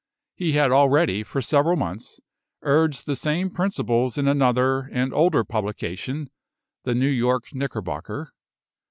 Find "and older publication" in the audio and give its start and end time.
4.91-6.31